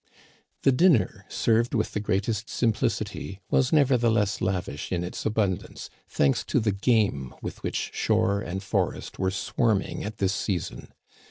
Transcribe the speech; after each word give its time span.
The 0.63 0.71
dinner, 0.71 1.25
served 1.29 1.75
with 1.75 1.91
the 1.91 1.99
greatest 1.99 2.49
simplicity, 2.49 3.39
was 3.51 3.71
nevertheless 3.71 4.41
lavish 4.41 4.91
in 4.91 5.03
its 5.03 5.25
abun 5.25 5.59
dance, 5.59 5.91
thanks 6.07 6.43
to 6.45 6.59
the 6.59 6.71
game 6.71 7.35
with 7.43 7.61
which 7.61 7.91
shore 7.93 8.39
and 8.41 8.63
forest 8.63 9.19
were 9.19 9.29
swarming 9.29 10.03
at 10.03 10.17
this 10.17 10.33
season. 10.33 10.91